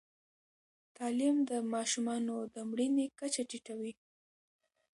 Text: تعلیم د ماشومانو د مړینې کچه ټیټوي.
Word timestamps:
تعلیم 0.97 1.35
د 1.49 1.51
ماشومانو 1.73 2.35
د 2.53 2.55
مړینې 2.69 3.05
کچه 3.19 3.43
ټیټوي. 3.49 3.93